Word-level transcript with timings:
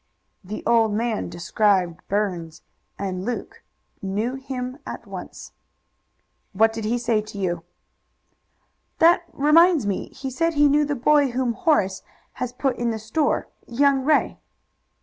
The 0.43 0.63
old 0.65 0.93
man 0.93 1.29
described 1.29 2.01
Burns, 2.07 2.63
and 2.97 3.23
Luke 3.23 3.61
knew 4.01 4.33
him 4.33 4.79
at 4.83 5.05
once. 5.05 5.51
"What 6.53 6.73
did 6.73 6.85
he 6.85 6.97
say 6.97 7.21
to 7.21 7.37
you?" 7.37 7.63
"That 8.97 9.23
reminds 9.31 9.85
me 9.85 10.09
he 10.09 10.31
said 10.31 10.55
he 10.55 10.67
knew 10.67 10.85
the 10.85 10.95
boy 10.95 11.29
whom 11.29 11.53
Horace 11.53 12.01
has 12.41 12.51
put 12.51 12.77
in 12.77 12.89
the 12.89 12.97
store 12.97 13.47
young 13.67 14.03
Ray." 14.03 14.39